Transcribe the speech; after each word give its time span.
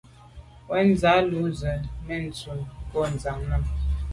Wù 0.69 0.79
z’a 1.01 1.11
lèn 1.27 1.29
ju 1.31 1.41
ze 1.59 1.73
me 2.05 2.15
te 2.37 2.51
num 2.55 2.59
nko’ 2.87 3.01
tshan 3.21 3.41
à. 3.55 3.57